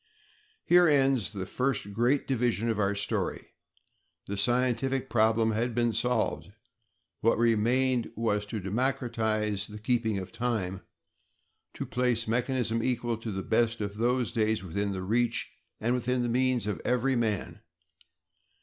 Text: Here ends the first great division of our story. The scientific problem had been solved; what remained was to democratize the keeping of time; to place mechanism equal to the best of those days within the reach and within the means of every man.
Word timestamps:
Here 0.65 0.87
ends 0.87 1.29
the 1.29 1.45
first 1.45 1.93
great 1.93 2.27
division 2.27 2.69
of 2.69 2.79
our 2.79 2.95
story. 2.95 3.49
The 4.25 4.35
scientific 4.35 5.11
problem 5.11 5.51
had 5.51 5.75
been 5.75 5.93
solved; 5.93 6.51
what 7.19 7.37
remained 7.37 8.11
was 8.15 8.47
to 8.47 8.59
democratize 8.59 9.67
the 9.67 9.77
keeping 9.77 10.17
of 10.17 10.31
time; 10.31 10.81
to 11.75 11.85
place 11.85 12.27
mechanism 12.27 12.81
equal 12.81 13.17
to 13.17 13.31
the 13.31 13.43
best 13.43 13.79
of 13.79 13.97
those 13.97 14.31
days 14.31 14.63
within 14.63 14.91
the 14.91 15.03
reach 15.03 15.47
and 15.79 15.93
within 15.93 16.23
the 16.23 16.29
means 16.29 16.65
of 16.65 16.81
every 16.83 17.15
man. 17.15 17.61